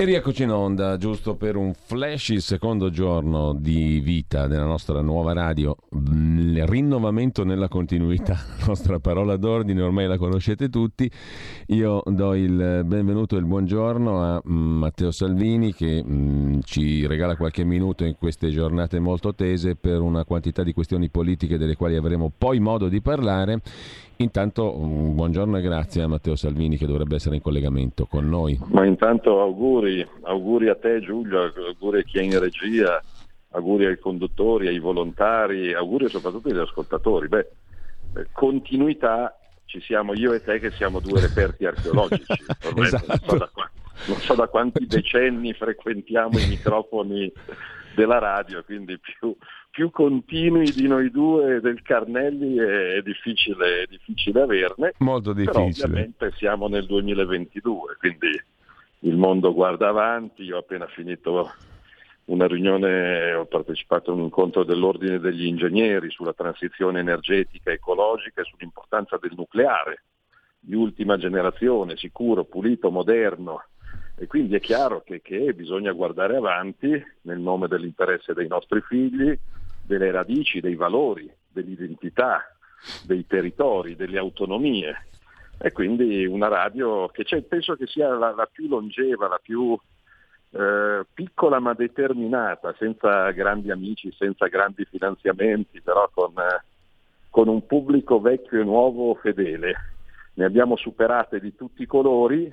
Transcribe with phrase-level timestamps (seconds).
[0.00, 5.02] E rieccoci in onda, giusto per un flash il secondo giorno di vita della nostra
[5.02, 11.10] nuova radio, il rinnovamento nella continuità, la nostra parola d'ordine, ormai la conoscete tutti.
[11.66, 17.36] Io do il benvenuto e il buongiorno a mm, Matteo Salvini che mm, ci regala
[17.36, 21.96] qualche minuto in queste giornate molto tese per una quantità di questioni politiche delle quali
[21.96, 23.60] avremo poi modo di parlare
[24.20, 28.58] Intanto un buongiorno e grazie a Matteo Salvini che dovrebbe essere in collegamento con noi.
[28.66, 33.02] Ma intanto auguri, auguri a te Giulio, auguri a chi è in regia,
[33.52, 37.28] auguri ai conduttori, ai volontari, auguri soprattutto agli ascoltatori.
[37.28, 37.50] Beh,
[38.16, 42.44] eh, continuità ci siamo io e te che siamo due reperti archeologici.
[42.76, 43.06] esatto.
[43.06, 43.50] non, so da,
[44.06, 47.32] non so da quanti decenni frequentiamo i microfoni
[47.94, 49.34] della radio, quindi più,
[49.70, 54.94] più continui di noi due del Carnelli è difficile, è difficile averne.
[54.98, 55.52] Molto difficile.
[55.52, 58.28] Però ovviamente siamo nel 2022, quindi
[59.00, 60.42] il mondo guarda avanti.
[60.42, 61.50] Io ho appena finito
[62.26, 68.44] una riunione, ho partecipato a un incontro dell'Ordine degli Ingegneri sulla transizione energetica, ecologica e
[68.44, 70.02] sull'importanza del nucleare
[70.58, 73.62] di ultima generazione, sicuro, pulito, moderno,
[74.16, 79.36] e quindi è chiaro che, che, bisogna guardare avanti nel nome dell'interesse dei nostri figli,
[79.90, 82.54] delle radici, dei valori, dell'identità,
[83.02, 85.06] dei territori, delle autonomie.
[85.58, 89.76] E quindi una radio che penso che sia la, la, più longeva, la più
[90.52, 96.34] eh, piccola ma determinata, senza grandi amici, senza grandi finanziamenti, però con,
[97.28, 99.74] con un pubblico vecchio e nuovo fedele.
[100.34, 102.50] Ne abbiamo superate di tutti i colori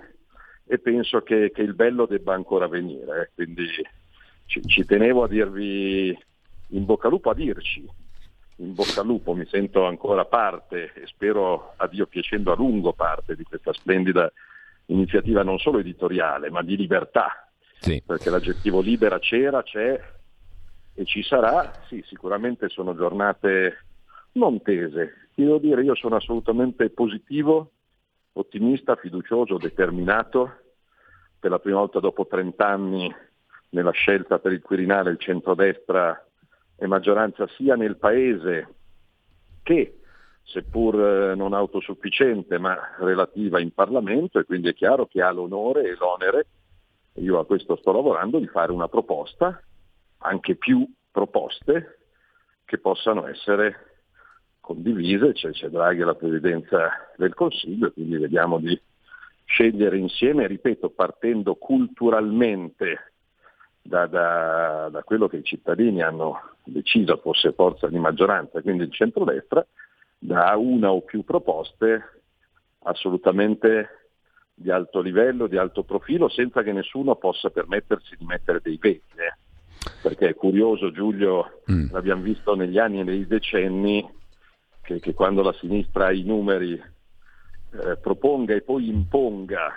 [0.65, 3.31] e penso che, che il bello debba ancora venire.
[3.35, 3.67] Quindi
[4.47, 6.17] ci, ci, tenevo a dirvi
[6.69, 7.85] in bocca al lupo, a dirci
[8.57, 12.93] in bocca al lupo, mi sento ancora parte e spero a Dio piacendo a lungo
[12.93, 14.31] parte di questa splendida
[14.87, 18.01] iniziativa non solo editoriale ma di libertà, sì.
[18.05, 20.15] perché l'aggettivo libera c'era, c'è
[20.95, 23.83] e ci sarà, sì sicuramente sono giornate
[24.33, 27.71] non tese, devo dire io sono assolutamente positivo
[28.33, 30.61] ottimista, fiducioso, determinato.
[31.39, 33.15] Per la prima volta dopo 30 anni
[33.69, 36.26] nella scelta per il Quirinale il centrodestra
[36.77, 38.75] è maggioranza sia nel Paese
[39.63, 39.99] che,
[40.43, 45.89] seppur eh, non autosufficiente, ma relativa in Parlamento e quindi è chiaro che ha l'onore
[45.89, 46.45] e l'onere,
[47.15, 49.59] io a questo sto lavorando, di fare una proposta,
[50.19, 51.99] anche più proposte,
[52.63, 53.95] che possano essere
[54.59, 58.79] condivise, c'è, c'è Draghi alla presidenza del Consiglio, quindi vediamo di
[59.45, 63.13] scegliere insieme, ripeto, partendo culturalmente
[63.87, 68.91] da, da, da, quello che i cittadini hanno deciso fosse forza di maggioranza, quindi il
[68.91, 69.65] centrodestra,
[70.19, 72.21] da una o più proposte
[72.83, 74.09] assolutamente
[74.53, 79.13] di alto livello, di alto profilo, senza che nessuno possa permettersi di mettere dei veti.
[79.15, 79.35] Eh.
[80.01, 81.91] Perché è curioso, Giulio, mm.
[81.91, 84.05] l'abbiamo visto negli anni e nei decenni,
[84.81, 89.71] che, che quando la sinistra ha i numeri eh, proponga e poi imponga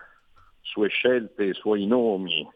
[0.60, 2.48] sue scelte, i suoi nomi,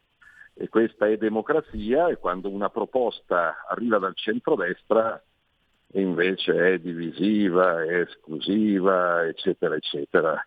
[0.55, 5.23] e questa è democrazia, e quando una proposta arriva dal centrodestra
[5.93, 10.47] e invece è divisiva, è esclusiva, eccetera, eccetera.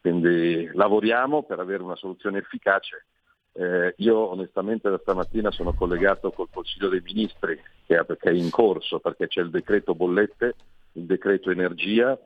[0.00, 3.06] Quindi lavoriamo per avere una soluzione efficace.
[3.52, 9.00] Eh, io onestamente da stamattina sono collegato col Consiglio dei Ministri che è in corso
[9.00, 10.54] perché c'è il decreto bollette
[10.92, 12.18] il decreto energia,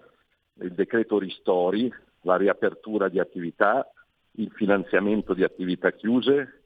[0.61, 1.93] il decreto ristori,
[2.23, 3.91] la riapertura di attività,
[4.33, 6.64] il finanziamento di attività chiuse.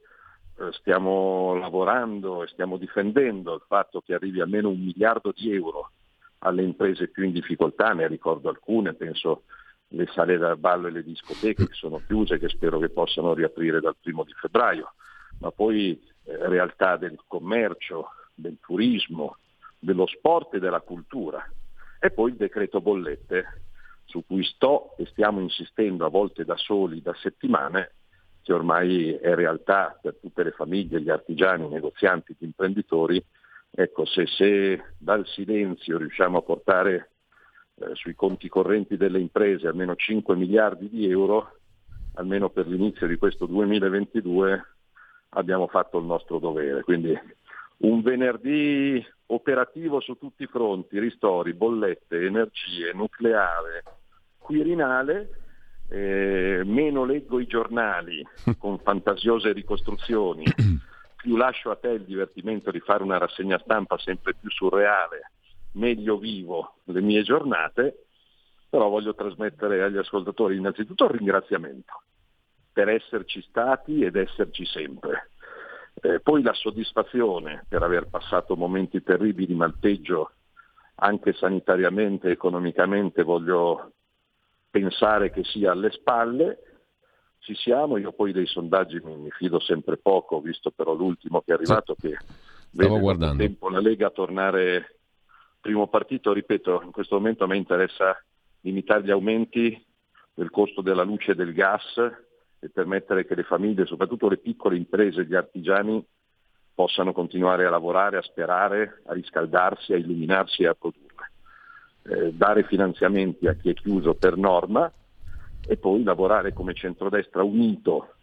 [0.59, 5.91] Eh, stiamo lavorando e stiamo difendendo il fatto che arrivi almeno un miliardo di euro
[6.39, 9.43] alle imprese più in difficoltà, ne ricordo alcune, penso
[9.89, 13.79] le sale da ballo e le discoteche che sono chiuse, che spero che possano riaprire
[13.79, 14.93] dal primo di febbraio,
[15.39, 15.91] ma poi
[16.25, 19.37] eh, realtà del commercio, del turismo,
[19.79, 21.41] dello sport e della cultura.
[22.01, 23.61] E poi il decreto bollette,
[24.03, 27.93] su cui sto e stiamo insistendo a volte da soli, da settimane,
[28.49, 33.23] che ormai è realtà per tutte le famiglie, gli artigiani, i negozianti, gli imprenditori.
[33.69, 37.11] Ecco, se, se dal silenzio riusciamo a portare
[37.75, 41.59] eh, sui conti correnti delle imprese almeno 5 miliardi di euro,
[42.15, 44.65] almeno per l'inizio di questo 2022,
[45.29, 46.81] abbiamo fatto il nostro dovere.
[46.81, 47.15] Quindi
[47.81, 53.83] un venerdì operativo su tutti i fronti, ristori, bollette, energie, nucleare,
[54.39, 55.48] Quirinale,
[55.89, 58.25] eh, meno leggo i giornali
[58.57, 60.45] con fantasiose ricostruzioni,
[61.17, 65.31] più lascio a te il divertimento di fare una rassegna stampa sempre più surreale,
[65.73, 68.05] meglio vivo le mie giornate,
[68.69, 72.03] però voglio trasmettere agli ascoltatori innanzitutto il ringraziamento
[72.71, 75.31] per esserci stati ed esserci sempre.
[76.01, 80.31] Eh, poi la soddisfazione per aver passato momenti terribili, ma il peggio
[81.01, 83.93] anche sanitariamente, economicamente, voglio
[84.69, 86.63] pensare che sia alle spalle.
[87.39, 91.51] Ci siamo, io poi dei sondaggi mi, mi fido sempre poco, visto però l'ultimo che
[91.51, 92.09] è arrivato sì.
[92.09, 92.17] che
[92.71, 94.99] Stavo vede tempo la Lega tornare
[95.59, 98.17] primo partito, ripeto, in questo momento a me interessa
[98.61, 99.85] limitare gli aumenti
[100.33, 101.97] del costo della luce e del gas
[102.59, 106.05] e permettere che le famiglie, soprattutto le piccole imprese, gli artigiani,
[106.73, 111.08] possano continuare a lavorare, a sperare, a riscaldarsi, a illuminarsi e a produrre.
[112.09, 114.91] Eh, dare finanziamenti a chi è chiuso per norma
[115.61, 118.15] e poi lavorare come centrodestra unito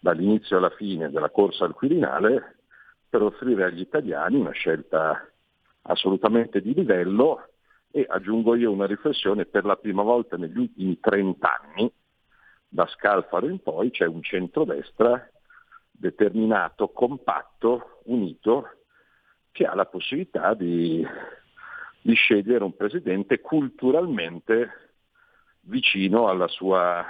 [0.00, 2.56] dall'inizio alla fine della corsa al Quirinale
[3.08, 5.24] per offrire agli italiani una scelta
[5.82, 7.50] assolutamente di livello
[7.92, 11.92] e aggiungo io una riflessione, per la prima volta negli ultimi 30 anni
[12.66, 15.30] da Scalfaro in poi c'è un centrodestra
[15.92, 18.68] determinato, compatto, unito,
[19.52, 21.06] che ha la possibilità di,
[22.08, 24.92] di scegliere un presidente culturalmente
[25.66, 27.04] vicino alla sua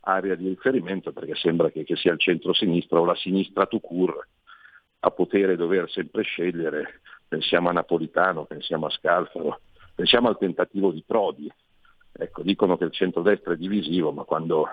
[0.00, 4.28] area di riferimento, perché sembra che, che sia il centro-sinistra o la sinistra to cure
[4.98, 9.60] a potere dover sempre scegliere, pensiamo a Napolitano, pensiamo a Scalfaro,
[9.94, 11.48] pensiamo al tentativo di Prodi.
[12.10, 14.66] Ecco, dicono che il centrodestra è divisivo, ma quando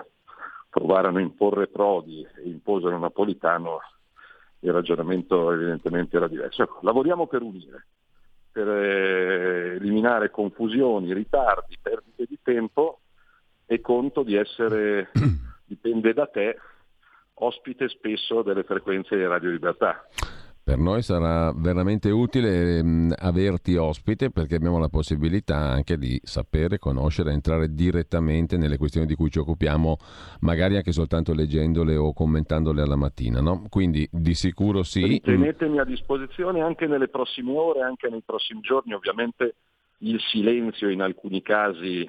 [0.68, 3.78] provarono a imporre Prodi e imposero Napolitano,
[4.62, 6.64] il ragionamento evidentemente era diverso.
[6.64, 7.86] Ecco, lavoriamo per unire,
[8.60, 13.00] per eh, eliminare confusioni, ritardi, perdite di tempo
[13.64, 15.10] e conto di essere,
[15.64, 16.58] dipende da te,
[17.34, 20.06] ospite spesso delle frequenze di Radio Libertà.
[20.70, 26.20] Per noi sarà veramente utile mh, ehm, averti ospite perché abbiamo la possibilità anche di
[26.22, 29.96] sapere, conoscere, entrare direttamente nelle questioni di cui ci occupiamo,
[30.42, 33.40] magari anche soltanto leggendole o commentandole alla mattina.
[33.40, 33.66] No?
[33.68, 35.20] Quindi di sicuro sì.
[35.20, 38.92] Tenetemi a disposizione anche nelle prossime ore, anche nei prossimi giorni.
[38.92, 39.56] Ovviamente
[39.98, 42.08] il silenzio in alcuni casi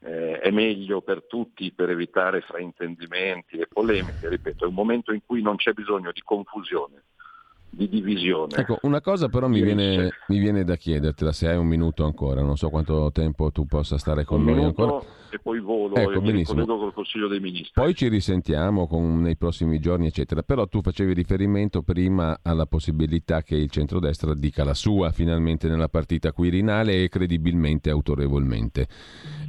[0.00, 4.30] eh, è meglio per tutti per evitare fraintendimenti e polemiche.
[4.30, 7.02] Ripeto, è un momento in cui non c'è bisogno di confusione
[7.76, 8.56] di divisione.
[8.56, 12.40] Ecco, una cosa però mi viene, mi viene, da chiedertela se hai un minuto ancora,
[12.40, 14.98] non so quanto tempo tu possa stare con un noi ancora.
[15.28, 16.60] E poi volo ecco, e benissimo.
[16.60, 17.72] mi col Consiglio dei Ministri.
[17.74, 20.42] Poi ci risentiamo con, nei prossimi giorni, eccetera.
[20.42, 25.88] Però tu facevi riferimento prima alla possibilità che il centrodestra dica la sua finalmente nella
[25.88, 28.86] partita quirinale e credibilmente, autorevolmente.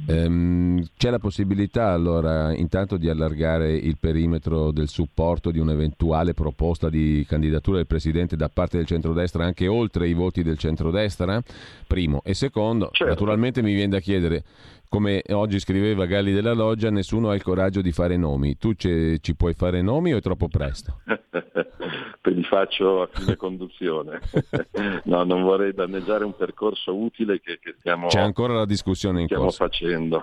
[0.08, 6.90] Ehm, c'è la possibilità allora intanto di allargare il perimetro del supporto di un'eventuale proposta
[6.90, 11.42] di candidatura del Presidente da parte del centrodestra anche oltre i voti del centrodestra?
[11.86, 12.22] Primo.
[12.24, 13.12] E secondo, certo.
[13.12, 14.44] naturalmente mi viene da chiedere,
[14.88, 18.56] come oggi scriveva Galli della Loggia, nessuno ha il coraggio di fare nomi.
[18.56, 21.00] Tu ci puoi fare nomi o è troppo presto?
[22.20, 24.20] Te li faccio a fine conduzione.
[25.04, 29.26] no, non vorrei danneggiare un percorso utile che, che stiamo, C'è ancora la discussione in
[29.26, 29.64] stiamo corso.
[29.64, 30.22] facendo.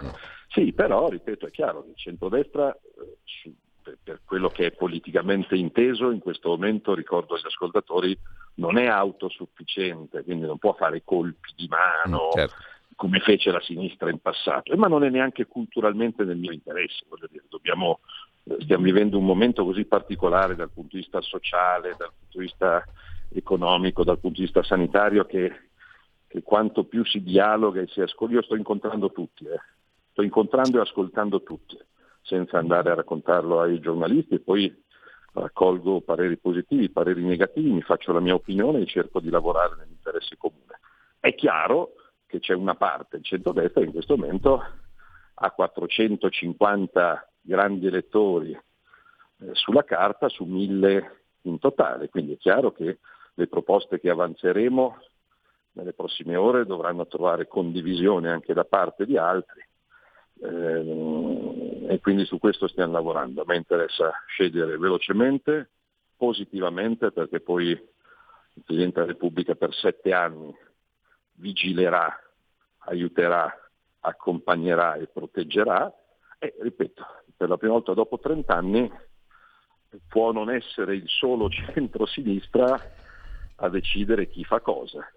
[0.50, 3.52] Sì, però, ripeto, è chiaro, il centrodestra, eh,
[4.06, 8.16] per quello che è politicamente inteso, in questo momento, ricordo agli ascoltatori,
[8.56, 12.28] non è autosufficiente, quindi non può fare colpi di mano.
[12.28, 12.56] Mm, certo
[12.96, 17.44] come fece la sinistra in passato, ma non è neanche culturalmente nel mio interesse, dire,
[17.50, 18.00] dobbiamo,
[18.46, 22.46] eh, stiamo vivendo un momento così particolare dal punto di vista sociale, dal punto di
[22.46, 22.84] vista
[23.34, 25.70] economico, dal punto di vista sanitario che,
[26.28, 29.60] che quanto più si dialoga e si ascolta, io sto incontrando tutti, eh.
[30.12, 31.78] sto incontrando e ascoltando tutti,
[32.25, 34.84] senza andare a raccontarlo ai giornalisti e poi
[35.34, 40.79] raccolgo pareri positivi, pareri negativi, faccio la mia opinione e cerco di lavorare nell'interesse comune.
[41.20, 41.94] È chiaro
[42.25, 44.63] che c'è una parte, il centrodestra in questo momento
[45.38, 53.00] ha 450 grandi elettori eh, sulla carta su 1000 in totale, quindi è chiaro che
[53.34, 54.98] le proposte che avanzeremo
[55.74, 59.62] nelle prossime ore dovranno trovare condivisione anche da parte di altri
[60.41, 63.42] eh, e quindi su questo stiamo lavorando.
[63.42, 65.72] A me interessa scegliere velocemente,
[66.15, 70.54] positivamente, perché poi il Presidente della Repubblica per sette anni
[71.34, 72.18] vigilerà,
[72.86, 73.51] aiuterà,
[74.00, 75.92] accompagnerà e proteggerà
[76.39, 78.92] e, ripeto, per la prima volta dopo 30 anni
[80.08, 82.80] può non essere il solo centro-sinistra
[83.58, 85.08] a decidere chi fa cosa.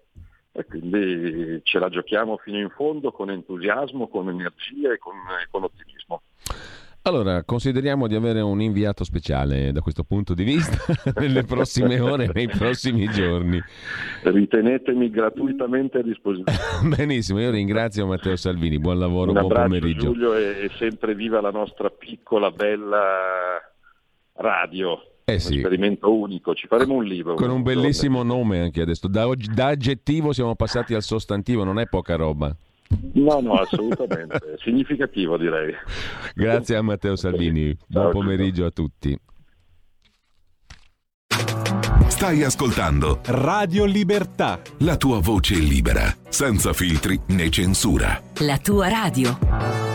[0.51, 5.15] E quindi ce la giochiamo fino in fondo con entusiasmo, con energia e con,
[5.51, 5.98] con ottimismo.
[7.03, 10.77] Allora, consideriamo di avere un inviato speciale da questo punto di vista
[11.15, 13.59] nelle prossime ore, nei prossimi giorni.
[14.23, 16.59] Ritenetemi gratuitamente a disposizione.
[16.95, 20.11] Benissimo, io ringrazio Matteo Salvini, buon lavoro, Un buon pomeriggio.
[20.11, 23.59] Giulio e sempre viva la nostra piccola, bella
[24.33, 25.01] radio.
[25.23, 25.55] Eh un sì.
[25.55, 27.35] esperimento unico, ci faremo un libro.
[27.35, 29.07] Con un bellissimo nome anche adesso.
[29.07, 32.53] Da, oggi- da aggettivo siamo passati al sostantivo, non è poca roba.
[33.13, 34.55] No, no, assolutamente.
[34.63, 35.73] Significativo direi.
[36.33, 39.17] Grazie a Matteo Salvini, buon pomeriggio a tutti.
[42.07, 44.59] Stai ascoltando Radio Libertà.
[44.79, 48.21] la tua voce libera, senza filtri né censura.
[48.39, 49.88] La tua radio.